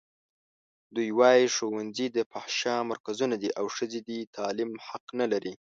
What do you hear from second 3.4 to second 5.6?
دي او ښځې د تعلیم حق نه لري.